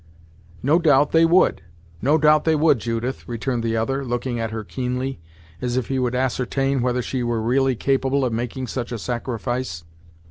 [0.63, 1.61] "No doubt they would;
[2.01, 5.19] no doubt they would, Judith," returned the other, looking at her keenly,
[5.61, 9.83] as if he would ascertain whether she were really capable of making such a sacrifice.